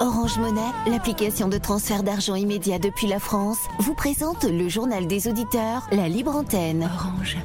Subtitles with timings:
[0.00, 5.26] Orange Monnaie, l'application de transfert d'argent immédiat depuis la France, vous présente le journal des
[5.26, 6.84] auditeurs, la libre antenne.
[6.84, 7.36] Orange.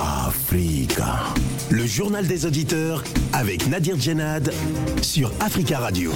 [0.00, 1.18] Africa.
[1.68, 4.54] Le journal des auditeurs avec Nadir Djenad
[5.02, 6.12] sur Africa Radio.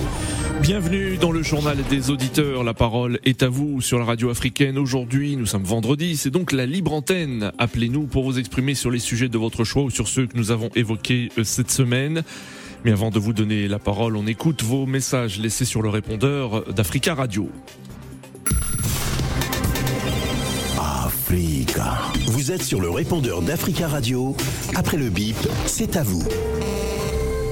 [0.62, 2.64] Bienvenue dans le journal des auditeurs.
[2.64, 4.78] La parole est à vous sur la radio africaine.
[4.78, 7.52] Aujourd'hui, nous sommes vendredi, c'est donc la libre antenne.
[7.58, 10.52] Appelez-nous pour vous exprimer sur les sujets de votre choix ou sur ceux que nous
[10.52, 12.22] avons évoqués euh, cette semaine.
[12.84, 16.72] Mais avant de vous donner la parole, on écoute vos messages laissés sur le répondeur
[16.72, 17.50] d'Africa Radio.
[20.78, 21.98] Africa.
[22.32, 24.34] Vous êtes sur le répondeur d'Africa Radio.
[24.74, 25.36] Après le bip,
[25.66, 26.26] c'est à vous.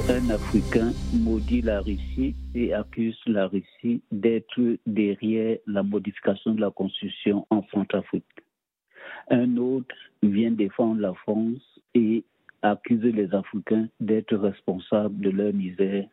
[0.09, 6.71] Un Africain maudit la Russie et accuse la Russie d'être derrière la modification de la
[6.71, 8.25] Constitution en Centrafrique.
[9.31, 11.61] Un autre vient défendre la France
[11.95, 12.25] et
[12.63, 16.07] accuser les Africains d'être responsables de leur misère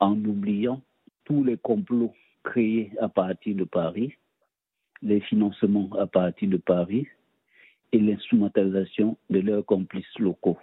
[0.00, 0.80] en oubliant
[1.24, 2.12] tous les complots
[2.44, 4.14] créés à partir de Paris,
[5.02, 7.06] les financements à partir de Paris
[7.92, 10.58] et l'instrumentalisation de leurs complices locaux.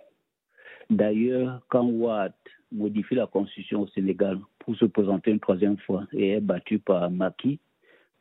[0.90, 2.34] D'ailleurs, quand Ouad
[2.72, 7.10] modifie la constitution au Sénégal pour se présenter une troisième fois et est battu par
[7.10, 7.60] Maki,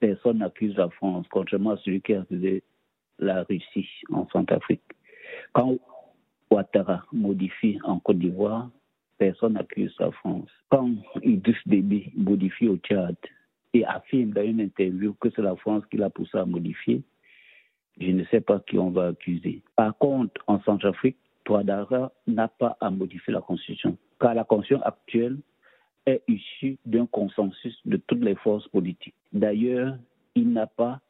[0.00, 2.62] personne n'accuse la France, contrairement à celui qui a accusé
[3.18, 4.82] la Russie en Centrafrique.
[6.50, 8.70] Ouattara modifie en Côte d'Ivoire,
[9.18, 10.50] personne n'accuse la France.
[10.70, 10.90] Quand
[11.22, 13.16] Idriss Déby modifie au Tchad
[13.72, 17.02] et affirme dans une interview que c'est la France qui l'a poussé à modifier,
[18.00, 19.62] je ne sais pas qui on va accuser.
[19.76, 21.16] Par contre, en Centrafrique,
[21.48, 25.38] Ouattara n'a pas à modifier la Constitution, car la Constitution actuelle
[26.06, 29.14] est issue d'un consensus de toutes les forces politiques.
[29.32, 29.96] D'ailleurs,
[30.34, 31.00] il n'a pas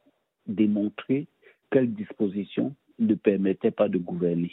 [0.46, 1.26] démontré
[1.70, 4.52] quelles dispositions ne permettaient pas de gouverner.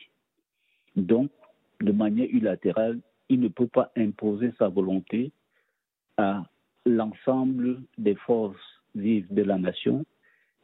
[0.95, 1.29] Donc,
[1.79, 5.31] de manière unilatérale, il ne peut pas imposer sa volonté
[6.17, 6.43] à
[6.85, 8.57] l'ensemble des forces
[8.95, 10.05] vives de la nation.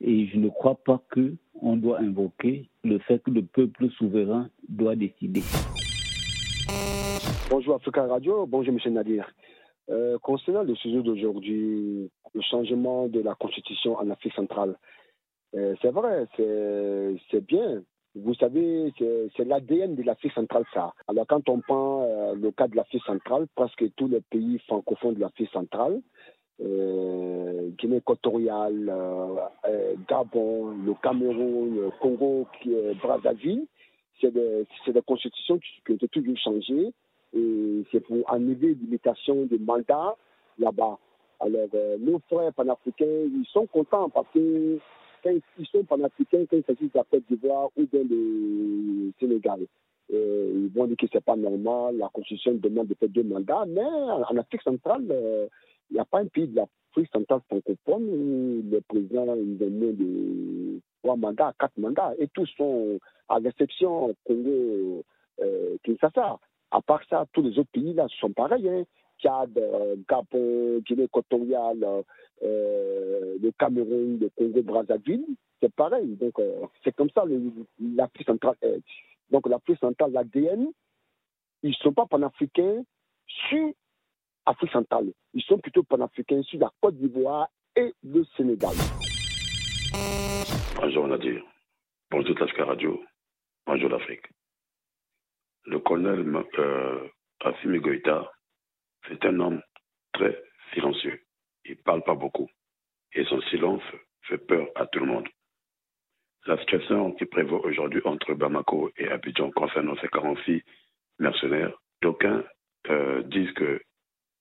[0.01, 4.95] Et je ne crois pas qu'on doit invoquer le fait que le peuple souverain doit
[4.95, 5.41] décider.
[7.49, 8.93] Bonjour Africa Radio, bonjour M.
[8.93, 9.31] Nadir.
[9.89, 14.75] Euh, concernant le sujet d'aujourd'hui, le changement de la constitution en Afrique centrale,
[15.55, 17.81] euh, c'est vrai, c'est bien,
[18.23, 18.93] vous savez,
[19.35, 20.93] c'est l'ADN de l'Afrique centrale, ça.
[21.07, 25.15] Alors, quand on prend euh, le cas de l'Afrique centrale, presque tous les pays francophones
[25.15, 26.01] de l'Afrique centrale,
[26.61, 32.47] euh, Guinée équatoriale, euh, Gabon, le Cameroun, le Congo,
[33.01, 33.65] Brazzaville,
[34.19, 36.93] c'est des, des, constitutions qui, ont toujours changé
[37.35, 40.15] et c'est pour enlever l'imitation des mandats
[40.57, 40.97] là-bas.
[41.39, 41.67] Alors,
[41.99, 44.79] nos frères panafricains, ils sont contents parce que
[45.31, 49.59] ils sont panafricains, quand il s'agit de la Côte d'Ivoire ou bien le Sénégal.
[50.13, 53.23] Euh, ils vont dire que ce n'est pas normal, la Constitution demande de faire deux
[53.23, 55.47] mandats, mais en Afrique centrale, euh,
[55.89, 59.95] il n'y a pas un pays de l'Afrique centrale francophone où le président il donne
[59.95, 65.03] de trois mandats, quatre mandats, et tous sont, à l'exception Congo,
[65.41, 66.39] euh, Kinshasa.
[66.71, 68.67] À part ça, tous les autres pays là sont pareils.
[68.67, 68.83] Hein.
[69.19, 71.85] Tchad, euh, Gabon, Guinée équatoriale,
[72.43, 75.25] euh, le Cameroun, le Congo, Brazzaville,
[75.61, 76.15] c'est pareil.
[76.15, 77.23] Donc, euh, c'est comme ça
[77.79, 78.81] l'Afrique centrale est.
[79.31, 80.67] Donc, l'Afrique centrale, l'ADN,
[81.63, 82.83] ils ne sont pas panafricains
[83.49, 83.71] sur
[84.45, 85.11] l'Afrique centrale.
[85.33, 88.73] Ils sont plutôt panafricains sur la Côte d'Ivoire et le Sénégal.
[90.75, 91.43] Bonjour Nadir.
[92.11, 93.03] Bonjour Tachka Radio.
[93.65, 94.25] Bonjour l'Afrique.
[95.65, 96.25] Le colonel
[96.59, 97.07] euh,
[97.41, 98.31] Assimi Goïta
[99.07, 99.61] c'est un homme
[100.13, 100.41] très
[100.73, 101.19] silencieux.
[101.65, 102.49] Il ne parle pas beaucoup.
[103.13, 103.83] Et son silence
[104.23, 105.27] fait peur à tout le monde.
[106.45, 110.63] La situation qui prévaut aujourd'hui entre Bamako et Abidjan concernant ces 46
[111.19, 112.43] mercenaires, d'aucuns
[112.89, 113.81] euh, disent que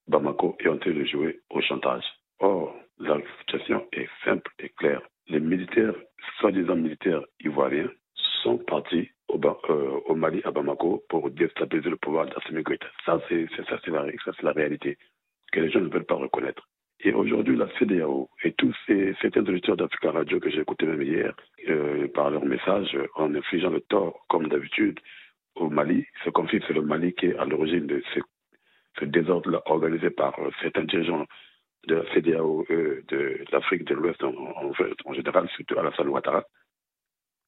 [0.06, 2.04] Bamako est en train de jouer au chantage.
[2.38, 5.02] Or, la situation est simple et claire.
[5.28, 5.94] Les militaires,
[6.38, 7.90] soi-disant militaires ivoiriens,
[8.42, 12.86] sont partis au, euh, au, Mali, à Bamako, pour déstabiliser le pouvoir d'Assimi Goïta.
[13.04, 13.46] Ça, c'est
[13.88, 14.06] la,
[14.42, 14.98] la, réalité
[15.52, 16.68] que les gens ne veulent pas reconnaître.
[17.00, 21.02] Et aujourd'hui, la CDAO et tous ces, certains auditeurs d'Africa Radio que j'ai écoutés même
[21.02, 21.34] hier,
[21.68, 24.98] euh, par leur message, en infligeant le tort, comme d'habitude,
[25.56, 28.20] au Mali, se confie c'est le Mali qui est à l'origine de ce,
[28.98, 31.26] ce désordre organisé par euh, certains dirigeants
[31.86, 34.72] de la CDAO, euh, de l'Afrique de l'Ouest en, en,
[35.04, 36.44] en, général, surtout Alassane Ouattara.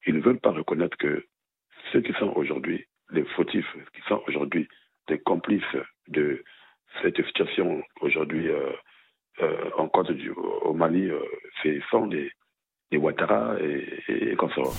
[0.06, 1.24] Ils ne veulent pas reconnaître que
[1.92, 4.68] ceux qui sont aujourd'hui les fautifs, qui sont aujourd'hui
[5.08, 5.62] des complices
[6.08, 6.42] de
[7.02, 8.70] cette situation aujourd'hui euh,
[9.40, 10.10] euh, en Côte
[10.64, 11.20] au Mali, euh,
[11.62, 12.30] ce sont les,
[12.96, 14.74] Ouattara et, et consorts.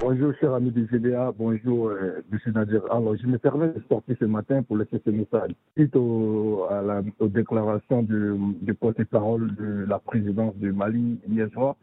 [0.00, 1.32] Bonjour, cher ami du GDA.
[1.36, 2.52] Bonjour, euh, M.
[2.54, 2.82] Nadir.
[2.90, 5.50] Alors, je me permets de sortir ce matin pour laisser ce message.
[5.76, 6.68] Suite aux
[7.22, 11.76] déclarations du, du porte-parole de la présidence du Mali hier soir,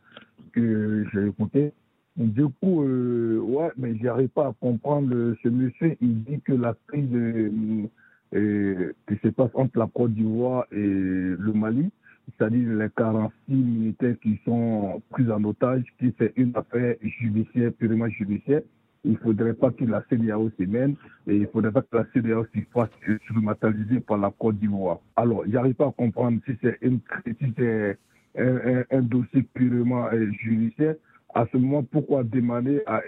[0.53, 1.73] que j'ai écouté,
[2.17, 5.97] du coup, euh, ouais, mais j'arrive pas à comprendre ce monsieur.
[6.01, 11.53] Il dit que la crise euh, qui se passe entre la Côte d'Ivoire et le
[11.53, 11.91] Mali,
[12.37, 18.09] c'est-à-dire les 46 militaires qui sont pris en otage, qui c'est une affaire judiciaire, purement
[18.09, 18.61] judiciaire.
[19.03, 20.95] Il faudrait pas que la CDAO se mène
[21.27, 24.99] et il faudrait pas que la CDAO se fasse instrumentaliser par la Côte d'Ivoire.
[25.17, 27.97] Alors, j'arrive pas à comprendre si c'est une, si c'est
[28.37, 30.95] un, un, dossier purement euh, judiciaire.
[31.35, 33.01] À ce moment, pourquoi demander à,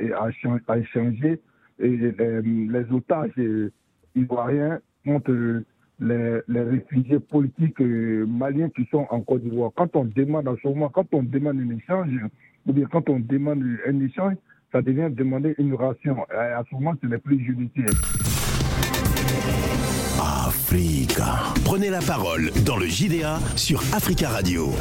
[0.78, 1.40] échanger
[1.82, 3.72] euh, les otages euh,
[4.16, 5.64] ivoiriens contre
[6.02, 9.72] les, réfugiés politiques euh, maliens qui sont en Côte d'Ivoire.
[9.76, 12.10] Quand on demande à ce moment, quand on demande un échange,
[12.66, 14.34] ou bien quand on demande un échange,
[14.74, 16.18] ça devient demander une ration.
[16.30, 17.88] à ce moment, ce n'est plus judiciaire.
[20.20, 21.54] Africa.
[21.64, 24.72] Prenez la parole dans le JDA sur Africa Radio.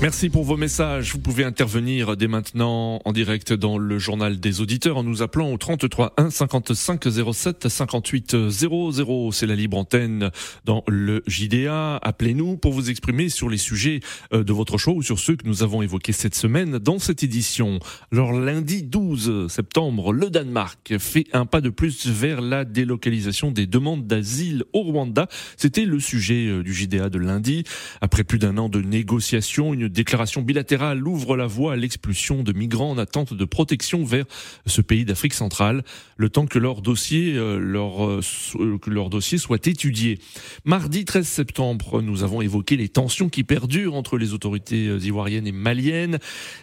[0.00, 1.12] Merci pour vos messages.
[1.12, 5.52] Vous pouvez intervenir dès maintenant en direct dans le journal des auditeurs en nous appelant
[5.52, 7.02] au 33 1 55
[7.34, 9.32] 07 58 00.
[9.32, 10.30] C'est la libre antenne
[10.64, 11.96] dans le JDA.
[11.96, 13.98] Appelez-nous pour vous exprimer sur les sujets
[14.32, 17.24] euh, de votre choix ou sur ceux que nous avons évoqués cette semaine dans cette
[17.24, 17.80] édition.
[18.12, 23.66] Alors lundi 12 septembre, le Danemark fait un pas de plus vers la délocalisation des
[23.66, 25.26] demandes d'asile au Rwanda.
[25.56, 27.64] C'était le sujet euh, du JDA de lundi.
[28.00, 32.90] Après plus d'un an de négociations, déclaration bilatérale ouvre la voie à l'expulsion de migrants
[32.90, 34.24] en attente de protection vers
[34.66, 35.82] ce pays d'Afrique centrale,
[36.16, 38.20] le temps que leur dossier, euh, leur, euh,
[38.56, 40.18] euh, que leur dossier soit étudié.
[40.64, 45.52] Mardi 13 septembre, nous avons évoqué les tensions qui perdurent entre les autorités ivoiriennes et
[45.52, 46.18] maliennes.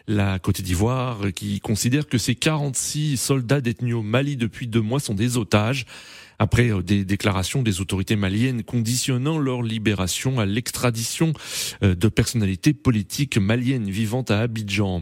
[0.07, 4.99] La Côte d'Ivoire qui considère que ces 46 soldats détenus au Mali depuis deux mois
[4.99, 5.85] sont des otages
[6.39, 11.33] après euh, des déclarations des autorités maliennes conditionnant leur libération à l'extradition
[11.83, 15.01] euh, de personnalités politiques maliennes vivant à Abidjan.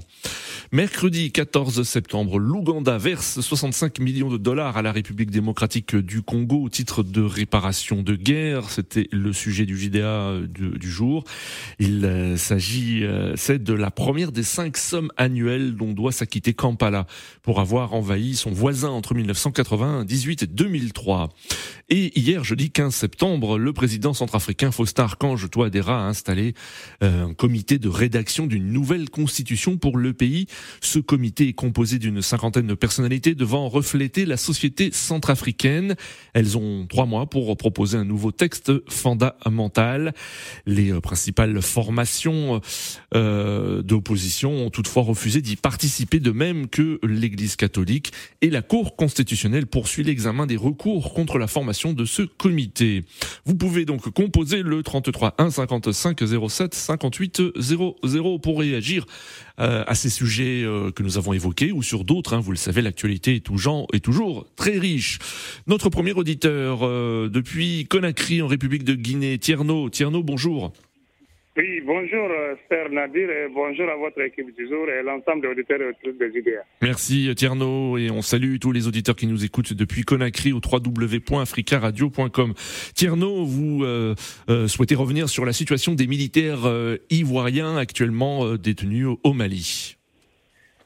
[0.72, 6.64] Mercredi 14 septembre, l'Ouganda verse 65 millions de dollars à la République démocratique du Congo
[6.64, 8.70] au titre de réparation de guerre.
[8.70, 11.24] C'était le sujet du JDA euh, du, jour.
[11.80, 13.04] Il s'agit,
[13.36, 17.08] c'est de la première des cinq sommes annuelles dont doit s'acquitter Kampala
[17.42, 21.23] pour avoir envahi son voisin entre 1998 et 2003.
[21.90, 26.54] Et hier, jeudi 15 septembre, le président centrafricain Faustin Archange Touadéra a installé
[27.04, 30.48] euh, un comité de rédaction d'une nouvelle constitution pour le pays.
[30.82, 35.96] Ce comité est composé d'une cinquantaine de personnalités devant refléter la société centrafricaine.
[36.34, 40.14] Elles ont trois mois pour proposer un nouveau texte fondamental.
[40.66, 42.62] Les euh, principales formations
[43.14, 48.14] euh, d'opposition ont toutefois refusé d'y participer, de même que l'Église catholique.
[48.42, 53.04] Et la Cour constitutionnelle poursuit l'examen des recours contre la formation de ce comité.
[53.46, 56.20] Vous pouvez donc composer le 33 1 55
[56.50, 59.06] 07 58 00 pour réagir
[59.60, 62.34] euh, à ces sujets euh, que nous avons évoqués ou sur d'autres.
[62.34, 62.40] Hein.
[62.40, 63.50] vous le savez, l'actualité est,
[63.94, 65.20] est, toujours très riche.
[65.68, 69.90] Notre premier auditeur euh, depuis Conakry en République de Guinée, Tierno.
[69.90, 70.74] Tierno, bonjour.
[71.56, 75.80] Oui, bonjour, euh, Nadir, et bonjour à votre équipe du jour et l'ensemble des auditeurs
[75.82, 76.64] et auditrices des IDEA.
[76.82, 82.54] Merci Tierno, et on salue tous les auditeurs qui nous écoutent depuis Conakry au www.africaradio.com.
[82.96, 84.16] Tierno, vous euh,
[84.50, 86.64] euh, souhaitez revenir sur la situation des militaires
[87.12, 89.98] ivoiriens actuellement détenus au Mali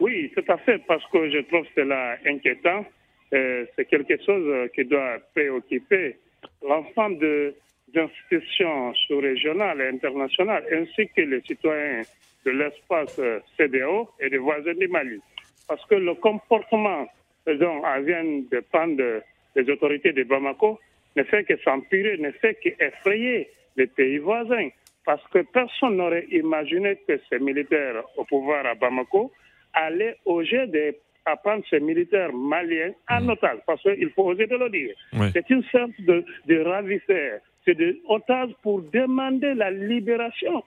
[0.01, 2.85] Oui, tout à fait, parce que je trouve cela inquiétant.
[3.31, 6.17] C'est quelque chose qui doit préoccuper
[6.61, 7.55] l'ensemble de
[7.95, 12.01] institutions sous-régionales et internationales, ainsi que les citoyens
[12.45, 13.19] de l'espace
[13.57, 15.19] CDO et des voisins du Mali.
[15.67, 17.07] Parce que le comportement
[17.45, 19.21] dont viennent de prendre
[19.55, 20.79] des autorités de Bamako
[21.15, 24.69] ne fait que s'empirer, ne fait qu'effrayer les pays voisins.
[25.05, 29.31] Parce que personne n'aurait imaginé que ces militaires au pouvoir à Bamako
[29.73, 30.95] allaient au jet de
[31.35, 34.95] prendre ces militaires maliens en otage, parce qu'il faut oser de le dire.
[35.33, 40.63] C'est une sorte de, de ravisseur, c'est des otages pour demander la libération.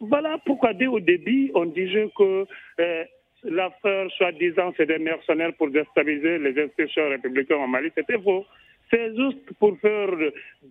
[0.00, 2.44] Voilà pourquoi dès au début, on disait que
[2.80, 3.04] euh,
[3.44, 7.90] l'affaire, soi-disant, c'est des mercenaires pour déstabiliser les institutions républicaines au Mali.
[7.94, 8.44] C'était faux.
[8.90, 10.10] C'est juste pour faire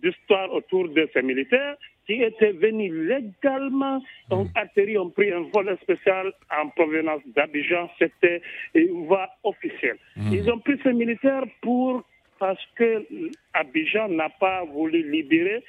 [0.02, 5.76] d'histoire autour de ces militaires qui étaient venus légalement, ont atterri, ont pris un vol
[5.82, 7.90] spécial en provenance d'Abidjan.
[7.98, 8.42] C'était
[8.74, 9.96] une voie officielle.
[10.16, 10.32] Mmh.
[10.32, 12.04] Ils ont pris ces militaires pour
[12.44, 13.06] parce que
[13.54, 15.64] Abidjan n'a pas voulu libérer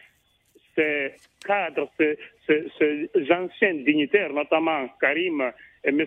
[0.75, 1.13] ces
[1.48, 5.53] cadres, ces, anciens dignitaires, notamment Karim
[5.86, 6.05] M.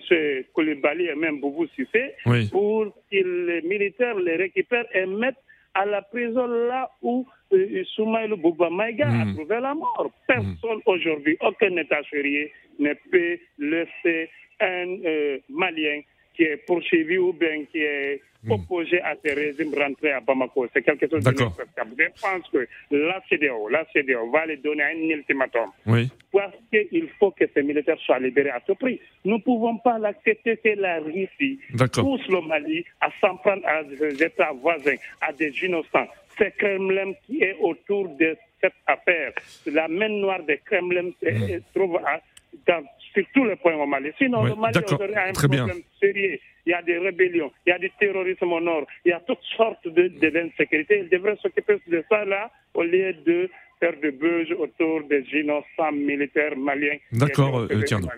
[0.52, 2.12] Koulibaly et même Boubou Sissé
[2.50, 8.34] pour que les militaires les récupèrent et mettent à la prison là où euh, Soumaïl
[8.34, 9.36] Bouba Maïga a hmm.
[9.36, 10.10] trouvé la mort.
[10.26, 14.28] Personne aujourd'hui, aucun État férié ne peut laisser
[14.60, 16.00] un euh, Malien
[16.38, 18.52] qui est poursuivi ou bien qui est hmm.
[18.52, 20.68] opposé à ce régime rentrer à Bamako.
[20.72, 21.94] C'est quelque chose d'inacceptable.
[21.98, 25.70] Je pense que la CDO, la CDO va lui donner un ultimatum.
[25.86, 26.08] Oui.
[26.32, 29.00] Parce qu'il faut que ces militaires soient libérés à ce prix.
[29.24, 31.58] Nous ne pouvons pas l'accepter que la Russie
[31.92, 36.06] pousse le Mali à s'en prendre à des États voisins, à des innocents.
[36.38, 39.32] C'est Kremlin qui est autour de cette affaire.
[39.66, 41.62] La main noire de Kremlin se hmm.
[41.74, 42.20] trouve à,
[42.64, 44.10] dans sur tous les points au Mali.
[44.18, 46.38] Sinon, le Mali aurait un problème sérieux.
[46.66, 49.20] Il y a des rébellions, il y a du terrorisme au nord, il y a
[49.20, 51.00] toutes sortes d'insécurité.
[51.00, 53.48] Il devrait s'occuper de ça là au lieu de
[53.80, 56.98] faire de buzz autour des innocents militaires maliens.
[57.12, 58.08] D'accord, euh, Tierno.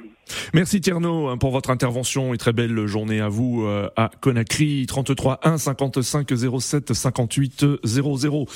[0.54, 4.86] Merci Tierno hein, pour votre intervention et très belle journée à vous euh, à Conakry.
[4.86, 6.28] 33 1 55
[6.60, 8.46] 07 58 00.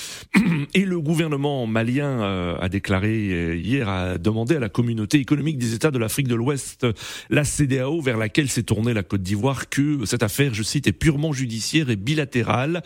[0.75, 5.75] Et le gouvernement malien euh, a déclaré hier, a demandé à la communauté économique des
[5.75, 6.87] États de l'Afrique de l'Ouest,
[7.31, 10.93] la CDAO, vers laquelle s'est tournée la Côte d'Ivoire, que cette affaire, je cite, est
[10.93, 12.83] purement judiciaire et bilatérale.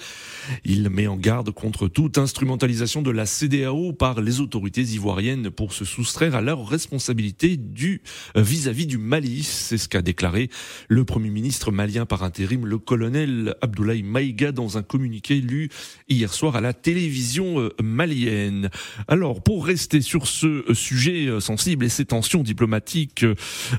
[0.65, 5.73] Il met en garde contre toute instrumentalisation de la CDAO par les autorités ivoiriennes pour
[5.73, 8.03] se soustraire à leurs responsabilités du
[8.37, 9.43] euh, vis-à-vis du Mali.
[9.43, 10.49] C'est ce qu'a déclaré
[10.89, 15.69] le Premier ministre malien par intérim, le colonel Abdoulaye Maïga, dans un communiqué lu
[16.09, 18.71] hier soir à la télévision euh, malienne.
[19.07, 23.25] Alors, pour rester sur ce euh, sujet sensible et ces tensions diplomatiques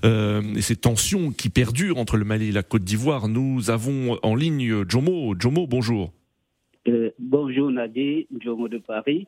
[0.03, 4.35] et ces tensions qui perdurent entre le Mali et la Côte d'Ivoire, nous avons en
[4.35, 5.35] ligne Jomo.
[5.39, 6.11] Jomo, bonjour.
[7.19, 9.27] bonjour Nadé, Jomo de Paris.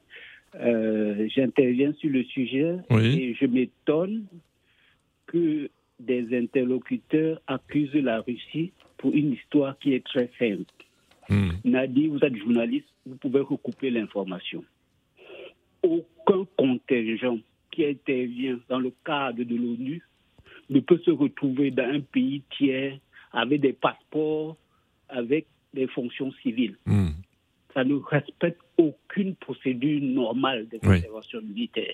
[0.55, 4.25] Euh, j'interviens sur le sujet et je m'étonne
[5.27, 10.65] que des interlocuteurs accusent la Russie pour une histoire qui est très simple.
[11.29, 11.51] Hmm.
[11.63, 14.63] Nadi, vous êtes journaliste, vous pouvez recouper l'information.
[15.83, 17.39] Aucun contingent
[17.71, 20.01] qui intervient dans le cadre de l'ONU
[20.69, 22.99] ne peut se retrouver dans un pays tiers
[23.31, 24.57] avec des passeports,
[25.07, 26.75] avec des fonctions civiles.
[26.85, 27.11] Hmm
[27.73, 31.93] ça ne respecte aucune procédure normale d'intervention militaire.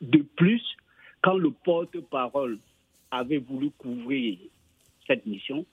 [0.00, 0.62] De plus,
[1.22, 2.58] quand le porte-parole
[3.10, 4.38] avait voulu couvrir
[5.06, 5.64] cette mission,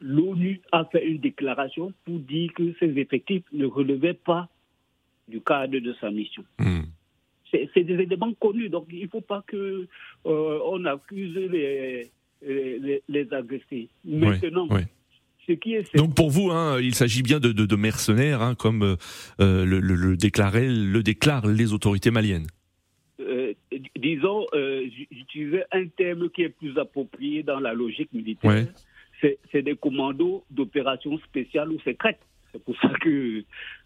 [0.00, 4.48] l'ONU a fait une déclaration pour dire que ces effectifs ne relevaient pas
[5.28, 6.44] du cadre de sa mission.
[6.58, 6.82] Hmm.
[7.50, 9.86] C'est des éléments connus, donc il ne faut pas qu'on
[10.26, 13.90] euh, accuse les, les, agressés.
[14.06, 14.68] Maintenant,
[15.94, 18.96] donc pour vous, hein, il s'agit bien de, mercenaires, hein, comme euh,
[19.40, 22.46] euh, le, le, le, le déclarent les autorités maliennes.
[23.20, 23.52] Euh,
[23.96, 24.46] disons,
[25.10, 28.66] j'utilisais un terme qui est plus approprié dans la logique militaire.
[29.52, 32.20] C'est des commandos d'opérations spéciales ou secrètes.
[32.52, 33.44] C'est pour ça que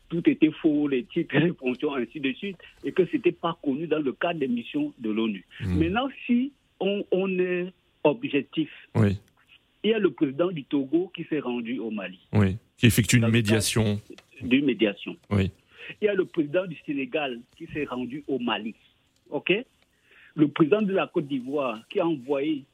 [0.09, 3.59] tout était faux, les titres, les fonctions, ainsi de suite, et que ce n'était pas
[3.63, 5.45] connu dans le cadre des missions de l'ONU.
[5.61, 5.79] Hmm.
[5.79, 7.73] Maintenant, si on, on est
[8.05, 9.19] objectif, oui
[9.87, 12.19] il y a le président du Togo qui s'est rendu au Mali.
[12.33, 14.01] Oui, qui effectue une médiation.
[14.43, 15.17] D'une médiation.
[15.31, 15.53] Oui.
[16.03, 18.75] Il y a le président du Sénégal qui s'est rendu au Mali.
[19.31, 19.53] OK?
[20.35, 22.65] Le président de la Côte d'Ivoire qui a envoyé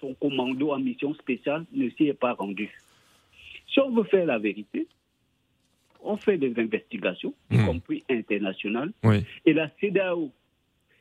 [0.00, 2.70] son commando en mission spéciale ne s'y est pas rendu.
[3.72, 4.86] Si on veut faire la vérité,
[6.02, 7.66] on fait des investigations, y hmm.
[7.66, 9.24] compris internationales, oui.
[9.44, 10.30] et la CEDAO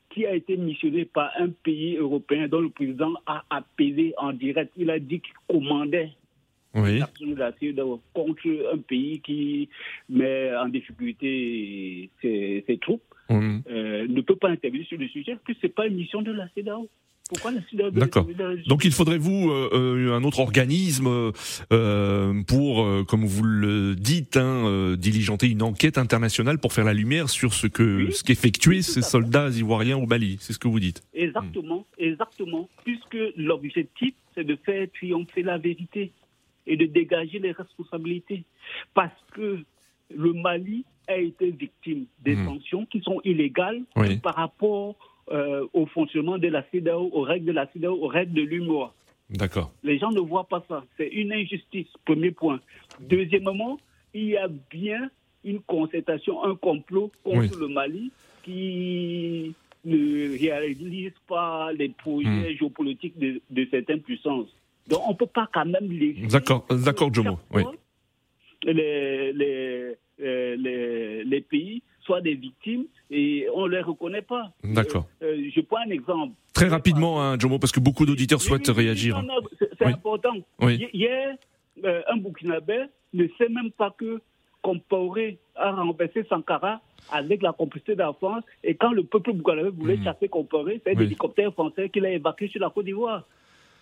[0.10, 4.72] qui a été missionné par un pays européen dont le président a appelé en direct.
[4.78, 6.12] Il a dit qu'il commandait
[6.76, 7.02] oui.
[8.14, 9.70] contre un pays qui
[10.10, 13.04] met en difficulté ses, troupes.
[13.32, 16.32] Euh, ne peut pas intervenir sur le sujet, puisque ce n'est pas une mission de
[16.32, 16.90] la CEDAO.
[17.30, 17.52] Pourquoi
[17.92, 18.28] D'accord.
[18.66, 21.32] Donc il faudrait vous euh, euh, un autre organisme
[21.72, 27.30] euh, pour, comme vous le dites, hein, diligenter une enquête internationale pour faire la lumière
[27.30, 30.38] sur ce que ce qu'effectuaient ces soldats ivoiriens au Mali.
[30.40, 31.04] C'est ce que vous dites.
[31.14, 32.68] Exactement, exactement.
[32.84, 36.12] Puisque l'objectif c'est de faire triompher la vérité
[36.66, 38.44] et de dégager les responsabilités,
[38.96, 39.60] parce que
[40.16, 42.46] le Mali a été victime des mmh.
[42.46, 43.84] sanctions qui sont illégales
[44.24, 44.96] par rapport
[45.32, 48.94] euh, au fonctionnement de la CEDAO, aux règles de la CEDAO, aux règles de l'UMOA.
[49.30, 49.72] D'accord.
[49.84, 50.84] Les gens ne voient pas ça.
[50.98, 52.60] C'est une injustice, premier point.
[53.00, 53.80] Deuxièmement,
[54.14, 55.10] il y a bien
[55.44, 58.12] une concertation, un complot contre le Mali
[58.44, 59.54] qui
[59.86, 62.58] ne réalise pas les projets hmm.
[62.58, 64.48] géopolitiques de, certaines puissances.
[64.88, 66.14] Donc on ne peut pas quand même les...
[66.28, 67.40] D'accord, d'accord, Jomo.
[67.52, 67.64] Oui.
[68.64, 74.52] Les, les, euh, les, les, pays soient des victimes et on ne les reconnaît pas.
[74.64, 75.06] D'accord.
[75.22, 76.34] Euh, je prends un exemple.
[76.54, 79.24] Très rapidement, hein, Jomo, parce que beaucoup d'auditeurs souhaitent réagir.
[79.78, 80.34] C'est important.
[80.62, 81.36] Hier,
[81.86, 84.22] euh, un Burkinabé ne sait même pas que
[84.62, 88.44] Compaoré a renversé Sankara avec la complicité de la France.
[88.64, 90.04] Et quand le peuple burkinabé voulait mmh.
[90.04, 93.24] chasser Compaoré, c'est un hélicoptère français qui l'a évacué sur la Côte d'Ivoire.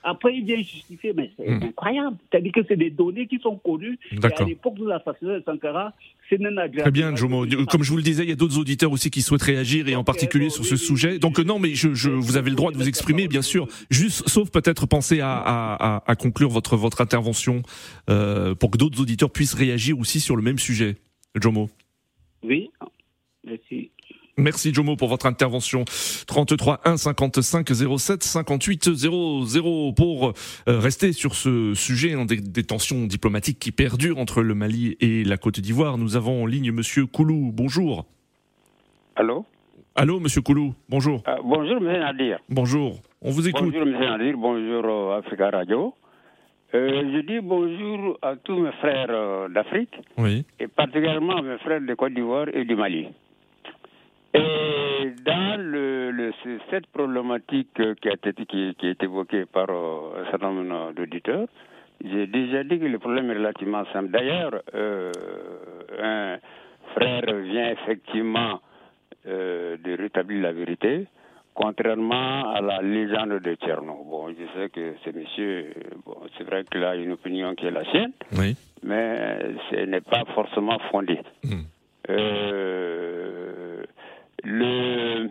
[0.04, 1.64] Après, il vient justifier, mais c'est hmm.
[1.64, 2.18] incroyable.
[2.32, 3.98] C'est-à-dire que c'est des données qui sont connues.
[4.12, 5.94] Et à l'époque de l'assassinat de Sankara,
[6.30, 6.82] c'est agréable.
[6.82, 7.46] Très bien, Jomo.
[7.70, 9.96] Comme je vous le disais, il y a d'autres auditeurs aussi qui souhaitent réagir, et
[9.96, 11.20] en particulier sur ce sujet.
[11.20, 13.68] Donc non, mais je, je, vous avez le droit de vous exprimer, bien sûr.
[13.90, 17.62] Juste, sauf peut-être penser à, à, à, conclure votre, votre intervention
[18.10, 20.96] euh, pour que d'autres auditeurs puissent réagir aussi sur le même sujet.
[21.36, 21.70] Jomo.
[22.44, 22.70] Oui,
[23.44, 23.92] merci.
[24.40, 25.84] Merci Jomo pour votre intervention.
[26.28, 27.68] 33 1 55
[27.98, 30.32] 07 58 00 pour euh,
[30.68, 35.38] rester sur ce sujet hein, des, tensions diplomatiques qui perdurent entre le Mali et la
[35.38, 35.98] Côte d'Ivoire.
[35.98, 37.52] Nous avons en ligne Monsieur Koulou.
[37.52, 38.06] Bonjour.
[39.16, 39.44] Allô?
[39.96, 40.76] Allô Monsieur Koulou.
[40.88, 41.24] Bonjour.
[41.28, 42.40] Euh, bonjour Monsieur Nadir.
[42.48, 43.00] Bonjour.
[43.24, 43.64] On vous écoute.
[43.64, 44.38] Bonjour Monsieur Nadir.
[44.38, 45.96] Bonjour euh, Africa Radio.
[46.72, 49.96] je dis bonjour à tous mes frères d'Afrique.
[50.20, 50.46] Oui.
[50.60, 53.08] Et particulièrement à mes frères de Côte d'Ivoire et du Mali.
[54.34, 56.32] Et dans le,
[56.70, 57.70] cette problématique
[58.02, 61.48] qui a été, qui, est évoquée par euh, un certain nombre d'auditeurs,
[62.04, 64.10] j'ai déjà dit que le problème est relativement simple.
[64.10, 65.12] D'ailleurs, euh,
[66.00, 66.38] un
[66.94, 68.60] frère vient effectivement
[69.28, 71.08] euh, de rétablir la vérité,
[71.54, 74.06] contrairement à la légende de Tcherno.
[74.06, 75.74] Bon, je sais que ce monsieur,
[76.06, 78.12] bon, c'est vrai qu'il a une opinion qui est la sienne,
[78.84, 79.40] mais
[79.72, 81.20] ce n'est pas forcément fondé.
[81.44, 81.64] Hmm.
[84.48, 85.30] Le...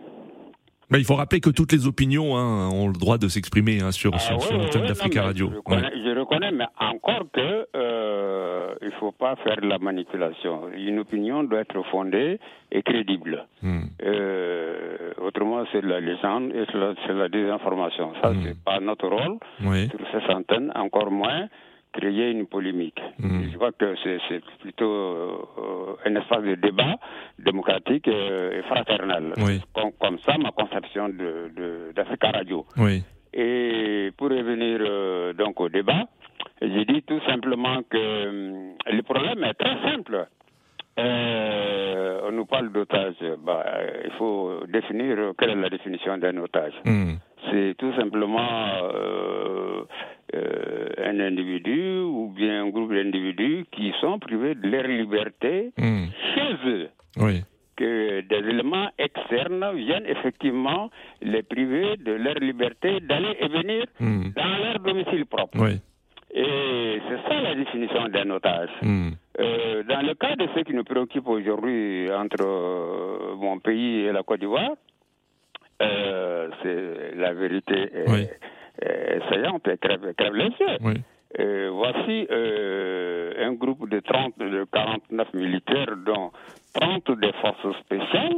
[0.91, 4.19] il faut rappeler que toutes les opinions hein, ont le droit de s'exprimer hein, sur,
[4.21, 5.49] sur, ah l'antenne d'Africa Radio.
[5.49, 10.69] Je reconnais, mais encore que euh, il ne faut pas faire de la manipulation.
[10.75, 12.39] Une opinion doit être fondée
[12.71, 13.47] et crédible.
[13.63, 13.85] Hmm.
[14.03, 18.13] Euh, autrement, c'est de la légende et c'est la, la désinformation.
[18.21, 18.41] Ça, hmm.
[18.43, 21.47] c'est pas notre rôle sur ces antennes, encore moins
[21.93, 23.01] créer une polémique.
[23.19, 23.43] Hmm.
[23.51, 26.95] Je crois que c'est plutôt euh, un espace de débat
[27.39, 29.33] démocratique et, fraternel.
[29.99, 32.65] Comme, ça, ma conception d'Africa de, Radio.
[32.77, 33.03] Oui.
[33.33, 36.07] Et pour revenir euh, donc au débat,
[36.61, 40.27] j'ai dit tout simplement que le problème est très simple.
[40.99, 43.15] Euh, on nous parle d'otage.
[43.45, 43.63] Bah,
[44.03, 46.73] il faut définir quelle est la définition d'un otage.
[46.85, 47.15] Hmm.
[47.51, 48.39] C'est tout simplement
[48.83, 49.56] euh, euh,
[51.07, 56.05] un individu ou bien un groupe d'individus qui sont privés de leur liberté hmm.
[56.33, 56.89] chez eux.
[57.17, 57.43] Oui.
[57.75, 60.89] Que des éléments externes viennent effectivement
[61.21, 64.29] les priver de leur liberté d'aller et venir hmm.
[64.35, 65.57] dans leur domicile propre.
[65.59, 65.79] Oui.
[66.33, 68.69] Et c'est ça la définition d'un otage.
[68.81, 69.11] Hmm.
[69.39, 74.11] Euh, dans le cas de ce qui nous préoccupe aujourd'hui entre euh, mon pays et
[74.11, 74.71] la Côte d'Ivoire,
[75.81, 78.39] euh, c'est la vérité est,
[79.29, 81.69] saillante et crève, les yeux.
[81.71, 86.31] voici un groupe de 30, de 49 militaires, dont
[86.73, 88.37] 30 des forces spéciales,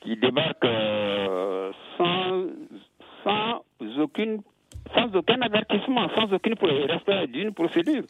[0.00, 0.66] qui débarquent
[1.96, 2.44] sans,
[3.24, 4.42] sans aucune
[4.92, 8.02] sans aucun avertissement, sans aucun respect d'une procédure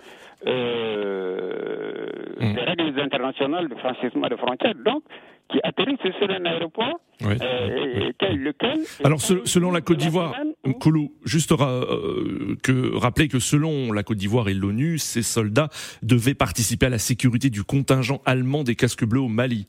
[0.46, 2.06] euh,
[2.40, 2.54] mm.
[2.54, 5.02] des règles internationales de franchissement de frontières, donc
[5.48, 7.34] qui atterrissent sur un aéroport, oui.
[7.40, 8.78] euh, lequel...
[9.04, 10.34] Alors, selon la Côte d'Ivoire,
[10.72, 15.68] Koulou, juste euh, que, rappeler que selon la Côte d'Ivoire et l'ONU, ces soldats
[16.02, 19.68] devaient participer à la sécurité du contingent allemand des casques bleus au Mali.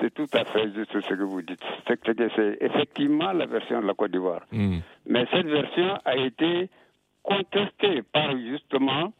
[0.00, 1.60] C'est tout à fait juste ce que vous dites.
[1.86, 4.42] C'est effectivement la version de la Côte d'Ivoire.
[4.50, 4.78] Hmm.
[5.06, 6.68] Mais cette version a été
[7.22, 9.12] contestée par justement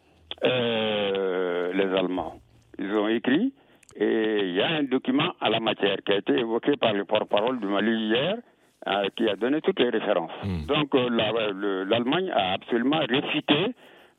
[0.44, 2.40] euh, les Allemands.
[2.78, 3.52] Ils ont écrit
[3.96, 7.04] et il y a un document à la matière qui a été évoqué par le
[7.04, 8.36] porte-parole du Mali hier
[8.86, 10.32] euh, qui a donné toutes les références.
[10.42, 10.66] Hmm.
[10.66, 13.74] Donc euh, l'Allemagne a absolument réfuté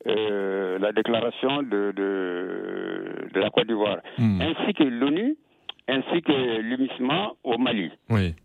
[0.06, 4.41] la déclaration de, de, la Côte d'Ivoire, hmm.
[4.41, 5.36] ainsi que l'ONU
[5.88, 7.91] ainsi que l'UMISMA au Mali,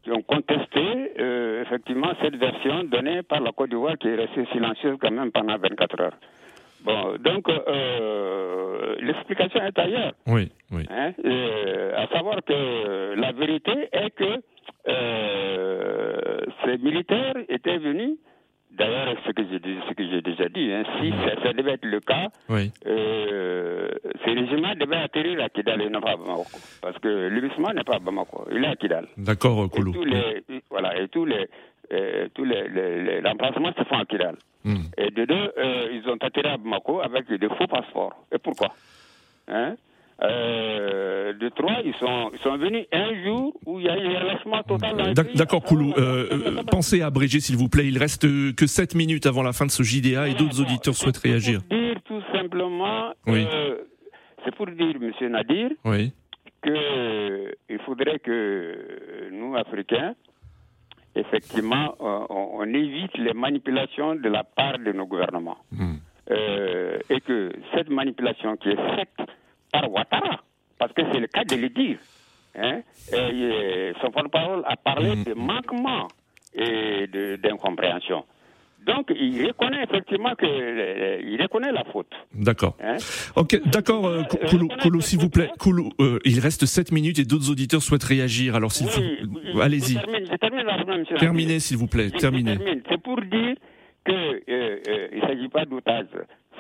[0.03, 4.47] qui ont contesté euh, effectivement cette version donnée par la Côte d'Ivoire qui est restée
[4.53, 6.17] silencieuse quand même pendant 24 heures.
[6.85, 10.13] Bon, donc euh, l'explication est ailleurs.
[10.27, 10.85] Oui, oui.
[10.91, 11.13] Hein,
[11.97, 14.41] à savoir que la vérité est que
[14.91, 18.17] euh, ces militaires étaient venus
[18.73, 19.43] D'ailleurs, ce que
[20.09, 22.71] j'ai déjà dit, hein, si ça, devait être le cas, oui.
[22.87, 23.91] euh,
[24.25, 26.47] ces régiments devaient atterrir à Kidal et non pas à Bamako.
[26.81, 27.41] Parce que le
[27.75, 29.09] n'est pas à Bamako, il est à Kidal.
[29.17, 29.91] D'accord, Koulou.
[29.91, 31.49] Et tous les, voilà, et tous les,
[31.93, 32.63] euh, tous les,
[33.77, 34.37] se font à Kidal.
[34.65, 34.77] Hmm.
[34.97, 38.25] Et de deux, euh, ils ont atterri à Bamako avec des faux passeports.
[38.33, 38.73] Et pourquoi?
[39.49, 39.75] Hein?
[40.23, 44.07] Euh, de Troyes, ils sont, ils sont venus un jour où il y a eu
[44.17, 45.15] un relâchement total.
[45.35, 45.93] D'accord, Koulou.
[45.97, 47.87] Euh, euh, pensez à abréger, s'il vous plaît.
[47.87, 50.95] Il reste euh, que 7 minutes avant la fin de ce JDA et d'autres auditeurs
[50.95, 51.61] souhaitent réagir.
[51.69, 53.47] Pour dire tout simplement, Oui.
[53.53, 53.79] euh,
[54.45, 56.13] c'est pour dire, Monsieur Nadir, Oui.
[56.63, 60.15] que il faudrait que nous, Africains,
[61.15, 65.59] effectivement, euh, on, on évite les manipulations de la part de nos gouvernements.
[65.73, 65.95] Hmm.
[66.31, 69.29] Euh, et que cette manipulation qui est faite
[69.73, 70.43] par Ouattara,
[70.79, 71.99] parce que c'est le cas de le dire,
[72.57, 72.81] hein,
[73.13, 76.09] et, euh, son porte-parole a parlé de manquement
[76.55, 77.07] et
[77.43, 78.25] d'incompréhension.
[78.87, 82.11] Donc, il reconnaît effectivement que euh, il reconnaît la faute.
[82.35, 82.79] D'accord.
[82.83, 82.97] Hein.
[83.37, 85.51] Ok, d'accord, euh, Kou- Koulou, Koulou, s'il vous plaît.
[85.59, 88.55] Koulou, euh, il reste 7 minutes et d'autres auditeurs souhaitent réagir.
[88.57, 89.19] Alors, s'il Oui,
[89.53, 89.61] vous...
[89.61, 89.97] Allez-y.
[90.01, 92.11] Termine, termine Terminez, s'il vous plaît.
[92.11, 92.57] Terminez.
[92.57, 92.83] termine.
[92.89, 93.55] C'est pour dire
[94.07, 94.41] que euh,
[94.89, 96.07] euh, il ne s'agit pas d'outage.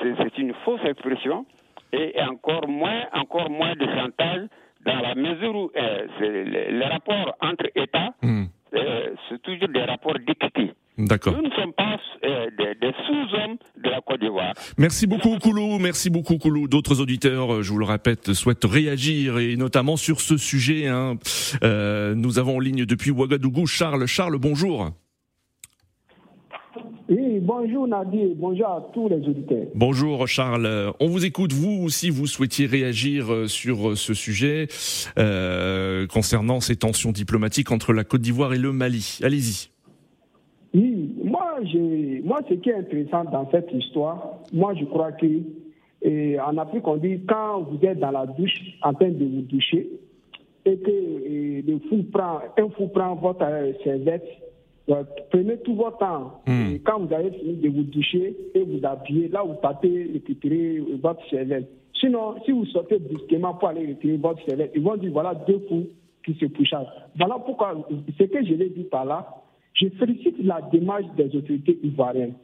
[0.02, 1.46] C'est c'est une fausse expression
[1.92, 4.42] et encore moins, encore moins de chantage
[4.86, 8.44] dans la mesure où euh, c'est les, les rapports entre États, Hmm.
[8.74, 10.72] euh, c'est toujours des rapports d'équité.
[10.98, 11.34] D'accord.
[11.34, 14.52] Nous ne sommes pas euh, des, des sous-hommes de la Côte d'Ivoire.
[14.76, 16.68] Merci beaucoup Koulou, merci beaucoup Koulou.
[16.68, 20.88] D'autres auditeurs, euh, je vous le répète, souhaitent réagir et notamment sur ce sujet.
[20.88, 21.14] hein.
[21.62, 24.06] Euh, nous avons en ligne depuis Ouagadougou Charles.
[24.06, 24.90] Charles, bonjour.
[27.10, 29.66] Oui, bonjour Nadir, bonjour à tous les auditeurs.
[29.74, 30.92] Bonjour Charles.
[31.00, 31.52] On vous écoute.
[31.52, 34.68] Vous aussi, vous souhaitiez réagir euh, sur euh, ce sujet
[35.18, 39.18] euh, concernant ces tensions diplomatiques entre la Côte d'Ivoire et le Mali.
[39.24, 39.70] Allez-y.
[40.72, 45.26] Oui, moi, je, moi, ce qui est intéressant dans cette histoire, moi, je crois que
[46.38, 49.90] en Afrique, on dit quand vous êtes dans la douche en train de vous doucher
[50.64, 53.44] et que le fou prend, un fou prend votre
[53.82, 54.24] serviette,
[55.30, 56.42] prenez tout votre temps.
[56.46, 56.74] Hmm.
[56.74, 60.78] Et quand vous avez fini de vous doucher et vous habiller, là, vous partez récupérer
[60.78, 61.68] euh, votre serviette.
[61.98, 65.60] Sinon, si vous sortez brusquement pour aller retirer votre serviette, ils vont dire voilà deux
[65.68, 65.86] fous
[66.24, 66.86] qui se pouchassent.
[67.16, 67.86] Voilà pourquoi,
[68.18, 69.26] ce que je l'ai dit par là,
[69.74, 72.34] je félicite la démarche des autorités ivoiriennes.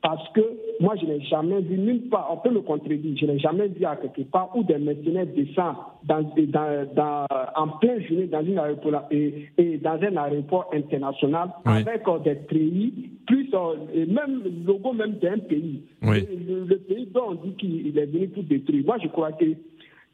[0.00, 0.40] Parce que
[0.80, 3.84] moi, je n'ai jamais vu, nulle part, on peut le contredire, je n'ai jamais vu
[3.84, 8.58] à quelque part où des mercenaires descendent dans, dans, dans, en pleine journée dans, une
[8.60, 11.72] aéroport, et, et dans un aéroport international Oui.
[11.72, 15.82] avec euh, des pays, plus euh, et même le logo même d'un pays.
[16.02, 16.24] Oui.
[16.46, 18.84] Le, le pays dont on dit qu'il est venu pour détruire.
[18.86, 19.46] Moi, je crois que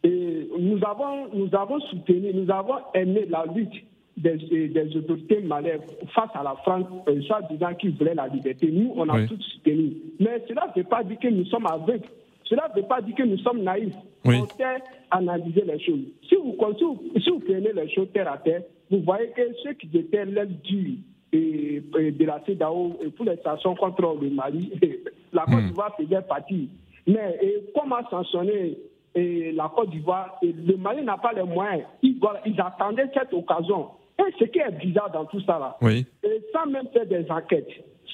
[0.07, 3.73] et nous avons, nous avons soutenu, nous avons aimé la lutte
[4.17, 5.81] des, des autorités maliennes
[6.15, 8.71] face à la France, euh, soit disant qu'ils voulaient la liberté.
[8.71, 9.27] Nous, on a Oui.
[9.27, 9.93] tout soutenu.
[10.21, 12.07] Mais cela ne veut pas dire que nous sommes aveugles.
[12.45, 13.95] Cela ne veut pas dire que nous sommes naïfs.
[14.25, 14.37] Oui.
[14.43, 16.05] On sait analyser les choses.
[16.29, 19.43] Si vous, si, vous, si vous prenez les choses terre à terre, vous voyez que
[19.63, 20.97] ceux qui étaient l'aile dure
[21.33, 24.71] et, et de la CEDAO et pour les sanctions contre le Mali,
[25.33, 25.67] la Côte Hmm.
[25.69, 26.69] d'Ivoire faisait partie.
[27.07, 28.79] Mais et comment sanctionner
[29.15, 30.39] et la Côte d'Ivoire?
[30.43, 31.83] Et le Mali n'a pas les moyens.
[32.03, 32.17] Ils
[32.61, 33.89] attendaient cette occasion.
[34.19, 36.07] Et ce qui est bizarre dans tout ça là, Oui.
[36.53, 37.69] sans même faire des enquêtes,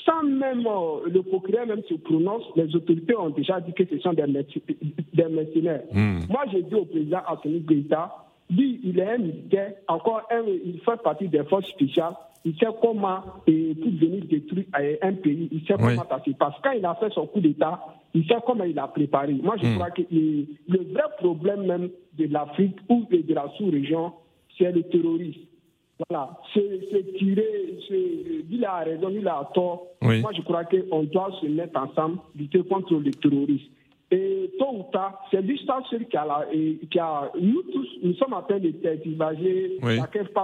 [0.07, 3.99] sans même euh, le procureur même se prononce, les autorités ont déjà dit que ce
[3.99, 4.59] sont des, merc-
[5.13, 5.83] des mercenaires.
[5.93, 6.21] Hmm.
[6.31, 8.15] Moi, j'ai dit au président Anthony Guetta,
[8.49, 12.15] lui, il est un militaire, encore un, il fait partie des forces spéciales.
[12.47, 15.95] Il sait comment, et pour venir détruire euh, un pays, il sait Oui.
[15.97, 16.55] comment ça se passe.
[16.65, 17.79] Quand il a fait son coup d'État,
[18.15, 19.35] il sait comment il a préparé.
[19.35, 19.75] Moi, je Hmm.
[19.75, 24.13] crois que le, le vrai problème même de l'Afrique ou de la sous-région,
[24.57, 25.41] c'est le terrorisme.
[26.09, 26.81] Voilà, c'est
[27.89, 29.87] c'est- il a raison, il a tort.
[30.03, 30.21] Oui.
[30.21, 33.71] Moi, je crois qu'on doit se mettre ensemble, lutter contre le terrorisme.
[34.13, 37.31] Et tôt ou tard, c'est l'histoire seule qui a, la- et qui a.
[37.41, 39.99] Nous tous, nous sommes en train de tergiverser, Oui.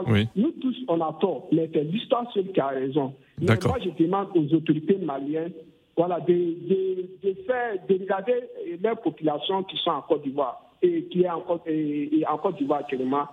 [0.09, 0.29] Oui.
[0.37, 3.15] Nous tous, on a tort, mais c'est l'histoire seule qui a raison.
[3.41, 3.73] Mais D'accord.
[3.77, 5.53] moi, je demande aux autorités maliennes
[5.97, 8.35] voilà, de, de, de faire, de regarder
[8.67, 12.37] les populations qui sont en Côte d'Ivoire et qui est en Côte, et, et en
[12.39, 13.25] Côte d'Ivoire actuellement.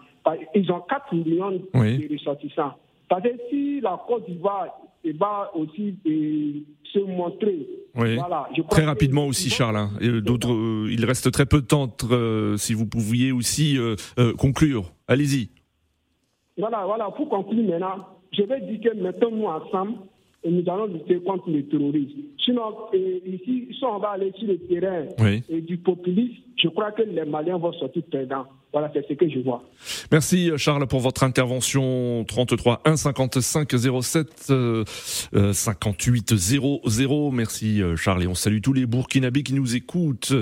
[0.55, 2.07] Ils ont 4 millions Oui.
[2.07, 2.73] de ressortissants.
[3.09, 4.67] Parce que si la Côte d'Ivoire
[5.03, 8.15] eh, va aussi eh, se montrer, Oui.
[8.15, 9.75] voilà, je crois Très que- rapidement aussi, Charles.
[9.77, 9.89] hein.
[10.23, 11.89] D'autres, euh, il reste très peu de temps.
[12.09, 13.95] euh, si vous pouviez aussi euh,
[14.37, 14.91] conclure.
[15.07, 15.49] Allez-y.
[16.57, 19.93] Voilà, voilà, pour conclure maintenant, je vais dire que mettons-nous ensemble
[20.43, 22.19] et nous allons lutter contre le terrorisme.
[22.43, 22.61] Sinon,
[22.93, 25.43] eh, ici, si on va aller sur le terrain Oui.
[25.49, 28.45] et du populisme, je crois que les Maliens vont sortir perdants.
[28.73, 29.61] Voilà, c'est ce que je vois.
[30.11, 33.69] Merci Charles pour votre intervention 33 1 55
[34.01, 34.83] 07 euh,
[35.35, 37.31] euh, 58 00.
[37.31, 40.33] Merci euh, Charles et on salue tous les Burkinabés qui nous écoutent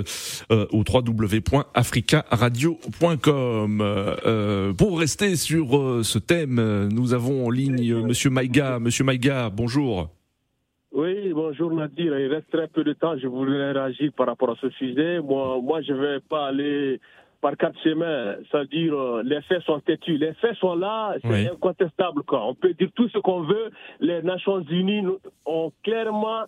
[0.50, 3.80] euh, au www.africaradio.com.
[3.80, 8.30] Euh, euh, pour rester sur euh, ce thème, euh, nous avons en ligne euh, Monsieur
[8.30, 8.78] Maïga.
[8.78, 10.08] Monsieur Maïga, bonjour.
[10.94, 12.18] Oui, bonjour Nadir.
[12.18, 13.16] Il reste très peu de temps.
[13.16, 15.20] Je voulais réagir par rapport à ce sujet.
[15.20, 17.00] Moi, moi je ne vais pas aller
[17.40, 20.18] par quatre chemins, c'est-à-dire euh, les faits sont têtus.
[20.18, 22.22] Les faits sont là, c'est incontestable.
[22.24, 22.46] Quoi.
[22.46, 23.70] On peut dire tout ce qu'on veut.
[24.00, 25.06] Les Nations Unies
[25.46, 26.44] ont clairement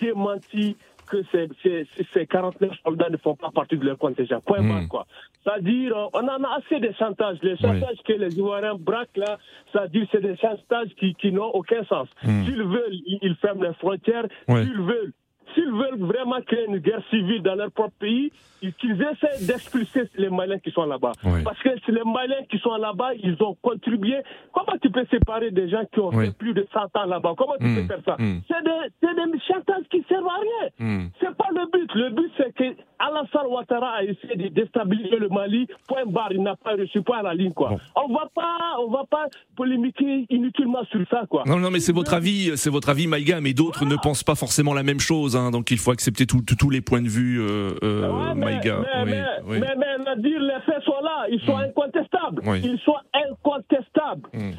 [0.00, 0.76] démenti
[1.10, 4.40] que ces, ces, ces 49 soldats ne font pas partie de leur contingent.
[4.46, 4.88] Point hmm.
[4.88, 5.06] quoi.
[5.42, 7.38] C'est-à-dire, euh, on en a assez de chantages.
[7.42, 9.38] Les chantages que les Ivoiriens braquent là,
[9.72, 12.08] c'est-à-dire, c'est des chantages qui, qui n'ont aucun sens.
[12.22, 12.44] Hmm.
[12.44, 14.26] S'ils veulent, ils, ferment les frontières.
[14.48, 15.12] S'ils veulent,
[15.60, 18.32] S'ils veulent vraiment créer une guerre civile dans leur propre pays,
[18.78, 21.12] qu'ils essaient d'expulser les Maliens qui sont là-bas.
[21.44, 24.18] Parce que les Maliens qui sont là-bas, ils ont contribué.
[24.52, 27.34] Comment tu peux séparer des gens qui ont fait plus de 100 ans là-bas?
[27.36, 27.88] Comment tu peux hmm.
[27.88, 28.16] faire ça?
[28.18, 28.40] Hmm.
[28.48, 30.70] C'est des, des chantages qui servent à rien.
[30.78, 31.08] Hmm.
[31.20, 31.94] C'est pas le but.
[31.94, 32.64] Le but, c'est que
[33.00, 35.66] Alassane Ouattara a essayé de déstabiliser le Mali.
[35.88, 37.52] Point barre, il n'a pas reçu point à la ligne.
[37.52, 37.76] Quoi.
[37.96, 41.22] On va pas, on va pas polémiquer inutilement sur ça.
[41.28, 41.44] Quoi.
[41.46, 44.34] Non, non, mais c'est votre avis, c'est votre avis, Maïga, mais d'autres ne pensent pas
[44.34, 45.36] forcément la même chose.
[45.36, 48.80] Hein, donc il faut accepter tous les points de vue, euh, euh, Maïga.
[49.06, 51.60] Mais, mais, mais, dire, les faits sont là, ils sont mm.
[51.60, 52.42] incontestables.
[52.62, 54.28] Ils sont incontestables.
[54.32, 54.50] Mm.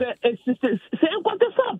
[1.00, 1.80] C'est incontestable.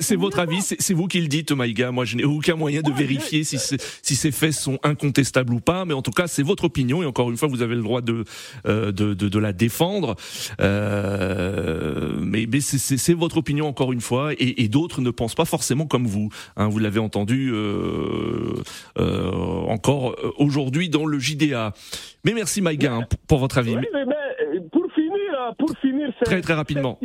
[0.00, 1.90] C'est votre avis, c'est vous qui le dites, Maïga.
[1.90, 5.84] Moi, je n'ai aucun moyen de vérifier si, si ces faits sont incontestables ou pas,
[5.84, 8.00] mais en tout cas, c'est votre opinion et encore une fois, vous avez le droit
[8.00, 8.24] de
[8.66, 10.16] euh, de, de, de, la défendre.
[10.60, 15.44] Euh, mais, mais c'est votre opinion encore une fois, et, et d'autres ne pensent pas
[15.44, 16.28] forcément comme vous.
[16.56, 18.62] Hein, vous l'avez entendu euh,
[18.96, 21.72] encore aujourd'hui dans le JDA.
[22.24, 23.74] Mais merci Maïga hein, pour, votre avis.
[23.74, 24.13] Pour finir,
[25.58, 26.98] pour finir, très très rapidement.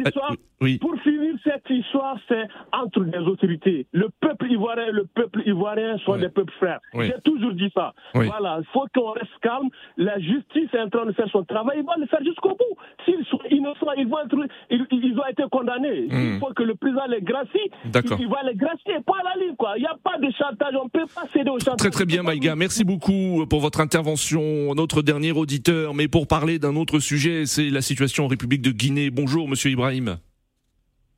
[0.61, 0.77] oui.
[0.79, 3.87] Pour finir cette histoire, c'est entre les autorités.
[3.91, 6.79] Le peuple ivoirien et le peuple ivoirien sont des peuples frères.
[6.93, 7.93] J'ai toujours dit ça.
[8.13, 9.69] Voilà, il faut qu'on reste calme.
[9.97, 11.79] La justice est en train de faire son travail.
[11.79, 12.77] Il va le faire jusqu'au bout.
[13.05, 14.35] S'ils sont innocents, ils vont, être,
[14.69, 16.07] ils, ils ont été condamnés.
[16.09, 16.39] Il hmm.
[16.39, 17.69] faut que le président les gracie.
[17.85, 19.55] Il, va les gracier, pas à la ligne.
[19.55, 19.73] Quoi.
[19.77, 20.73] Il n'y a pas de chantage.
[20.79, 21.77] On ne peut pas céder au chantage.
[21.77, 22.55] Très très bien, Maïga.
[22.55, 24.73] Merci beaucoup pour votre intervention.
[24.75, 25.93] Notre dernier auditeur.
[25.93, 29.09] Mais pour parler d'un autre sujet, c'est la situation République de Guinée.
[29.09, 30.17] Bonjour, monsieur Ibrahim.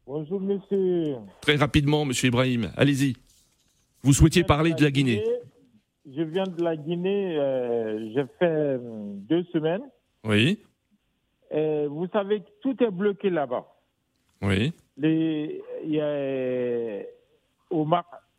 [0.08, 1.15] Bonjour, monsieur.
[1.41, 3.15] Très rapidement, monsieur Ibrahim, allez-y.
[4.04, 5.24] Vous souhaitiez parler de la Guinée.
[6.12, 9.84] Je viens de la Guinée, euh, j'ai fait euh, deux semaines.
[10.24, 10.60] Oui.
[11.52, 13.65] vous savez que tout est bloqué là-bas.
[14.41, 14.74] Oui.
[14.97, 17.04] Les, y a,
[17.69, 17.88] au,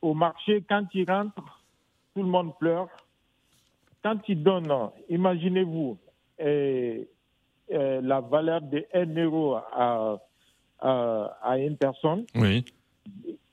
[0.02, 1.64] au marché, quand ils rentrent,
[2.14, 2.88] tout le monde pleure.
[4.02, 5.96] Quand ils donnent, imaginez-vous,
[7.72, 10.20] la valeur de 1 euro à
[10.84, 12.64] euh, à une personne, oui.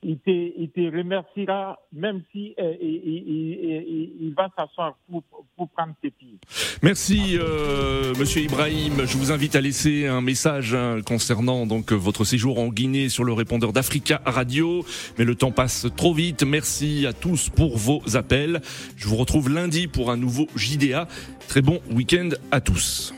[0.01, 5.21] il, te, il te remerciera même si euh, il, il, va s'asseoir pour,
[5.55, 6.39] pour, prendre tes pieds.
[6.81, 9.05] Merci, euh, Monsieur Ibrahim.
[9.05, 13.23] Je vous invite à laisser un message hein, concernant donc votre séjour en Guinée sur
[13.23, 14.83] le répondeur d'Africa Radio.
[15.19, 16.41] Mais le temps passe trop vite.
[16.41, 18.59] Merci à tous pour vos appels.
[18.95, 21.07] Je vous retrouve lundi pour un nouveau JDA.
[21.47, 23.13] Très bon week-end à tous.